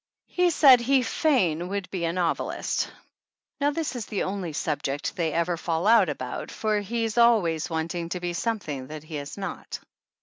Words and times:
He 0.29 0.49
said 0.49 0.79
he 0.81 1.03
fain 1.03 1.67
would 1.67 1.87
be 1.91 2.05
a 2.05 2.11
novelist. 2.11 2.91
Now, 3.59 3.69
this 3.69 3.95
is 3.95 4.07
the 4.07 4.23
only 4.23 4.51
sub 4.51 4.81
ject 4.81 5.15
they 5.15 5.31
ever 5.31 5.57
fall 5.57 5.85
out 5.85 6.09
about, 6.09 6.49
for 6.49 6.79
he's 6.79 7.19
always 7.19 7.69
wanting 7.69 8.09
to 8.09 8.19
be 8.19 8.33
something 8.33 8.87
that 8.87 9.03
he 9.03 9.17
is 9.17 9.37
not. 9.37 9.79